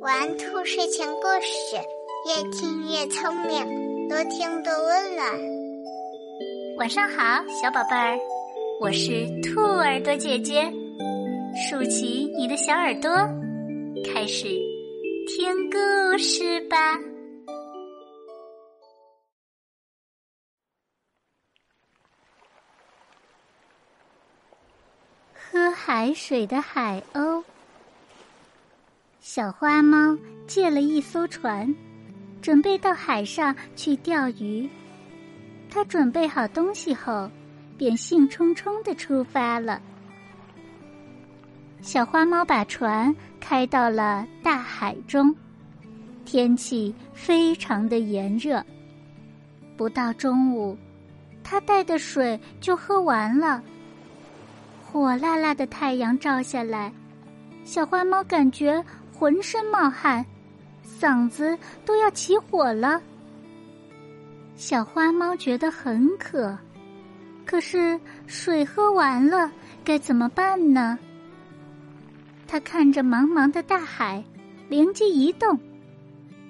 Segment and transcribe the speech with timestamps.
[0.00, 1.76] 玩兔睡前故事，
[2.28, 5.26] 越听越聪明，多听多温暖。
[6.76, 8.18] 晚上好，小宝贝儿，
[8.82, 10.70] 我是兔耳朵姐姐，
[11.56, 13.10] 竖起你的小耳朵，
[14.12, 14.48] 开始
[15.28, 16.98] 听故事吧。
[25.32, 27.42] 喝海水的海鸥。
[29.26, 30.14] 小花猫
[30.46, 31.74] 借了一艘船，
[32.42, 34.68] 准备到海上去钓鱼。
[35.70, 37.30] 它准备好东西后，
[37.78, 39.80] 便兴冲冲的出发了。
[41.80, 45.34] 小花猫把船开到了大海中，
[46.26, 48.62] 天气非常的炎热。
[49.74, 50.76] 不到中午，
[51.42, 53.62] 它带的水就喝完了。
[54.82, 56.92] 火辣辣的太阳照下来，
[57.64, 58.84] 小花猫感觉
[59.16, 60.26] 浑身冒汗，
[61.00, 63.00] 嗓子都要起火了。
[64.56, 66.58] 小花猫觉得很渴，
[67.46, 69.50] 可是水喝完了，
[69.84, 70.98] 该怎么办呢？
[72.46, 74.22] 它看着茫茫的大海，
[74.68, 75.58] 灵机一动，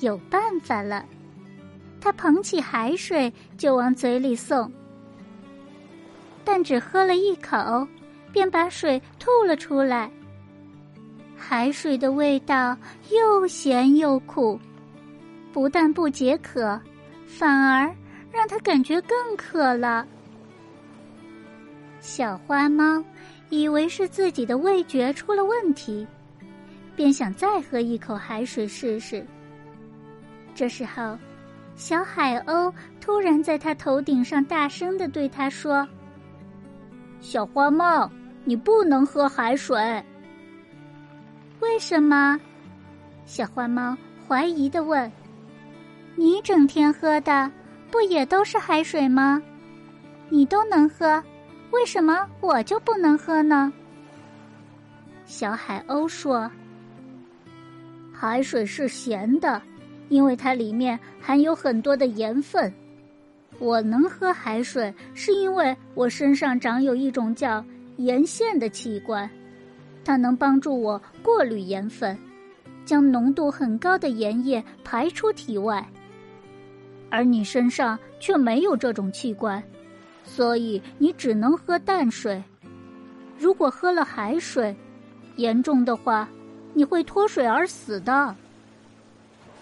[0.00, 1.04] 有办法了。
[2.00, 4.72] 它捧起海水就往嘴里送，
[6.44, 7.86] 但只喝了一口。
[8.32, 10.10] 便把水吐了出来。
[11.48, 12.76] 海水的味道
[13.12, 14.58] 又咸又苦，
[15.52, 16.80] 不但不解渴，
[17.24, 17.88] 反而
[18.32, 20.04] 让他感觉更渴了。
[22.00, 23.00] 小花猫
[23.48, 26.04] 以为是自己的味觉出了问题，
[26.96, 29.24] 便想再喝一口海水试试。
[30.52, 31.16] 这时候，
[31.76, 35.86] 小海鸥突然在他头顶上大声的对他说
[37.22, 38.10] ：“小花猫。”
[38.48, 39.76] 你不能喝海水，
[41.60, 42.38] 为什么？
[43.24, 45.10] 小花猫怀疑的问
[46.16, 47.50] ：“你整天喝的
[47.90, 49.42] 不也都是海水吗？
[50.28, 51.22] 你都能喝，
[51.70, 53.72] 为什么我就不能喝呢？”
[55.24, 56.50] 小海鸥说
[58.12, 59.60] ：“海水是咸的，
[60.08, 62.72] 因为它里面含有很多的盐分。
[63.58, 67.64] 我能喝海水，是因为我身上长有一种叫……”
[67.96, 69.26] 盐腺的器官，
[70.06, 72.16] 它能帮助我过滤盐分，
[72.84, 75.84] 将浓度很高的盐液排出体外。
[77.10, 79.60] 而你身上却没有这种器官，
[80.22, 82.40] 所以你只能喝淡水。
[83.36, 84.76] 如果喝了海水，
[85.34, 86.28] 严重的话，
[86.72, 88.32] 你会脱水而死的。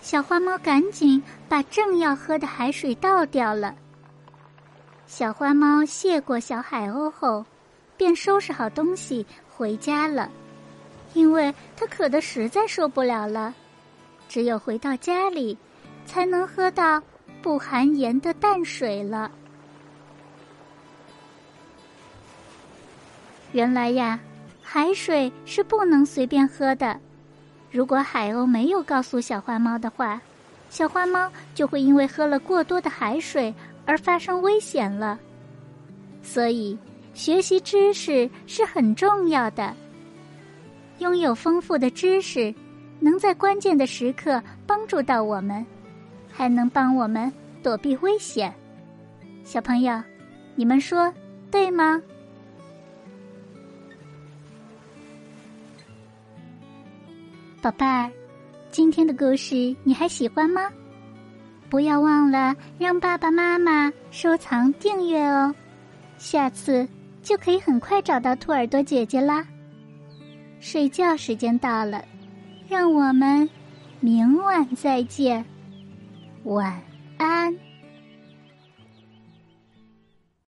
[0.00, 3.76] 小花猫赶紧把正要喝的海水倒掉了。
[5.06, 7.46] 小花猫谢过小海鸥后。
[7.94, 9.24] 便收拾好东西
[9.56, 10.30] 回家了，
[11.14, 13.54] 因为他渴得实在受不了了。
[14.28, 15.56] 只有回到家里，
[16.06, 17.02] 才能喝到
[17.42, 19.30] 不含盐的淡水了。
[23.52, 24.18] 原来呀，
[24.62, 26.98] 海水是不能随便喝的。
[27.70, 30.20] 如果海鸥没有告诉小花猫的话，
[30.70, 33.54] 小花猫就会因为喝了过多的海水
[33.84, 35.18] 而发生危险了。
[36.22, 36.78] 所以。
[37.14, 39.74] 学习知识是很重要的。
[40.98, 42.54] 拥有丰富的知识，
[43.00, 45.64] 能在关键的时刻帮助到我们，
[46.30, 48.52] 还能帮我们躲避危险。
[49.44, 50.00] 小朋友，
[50.54, 51.12] 你们说
[51.50, 52.00] 对吗？
[57.60, 58.10] 宝贝儿，
[58.70, 60.70] 今天的故事你还喜欢吗？
[61.68, 65.54] 不要忘了让爸爸妈妈收藏订阅哦。
[66.18, 66.88] 下次。
[67.22, 69.46] 就可以很快找到兔耳朵姐姐啦。
[70.60, 72.04] 睡觉时间到了，
[72.68, 73.48] 让我们
[74.00, 75.44] 明晚再见，
[76.44, 76.80] 晚
[77.16, 77.71] 安。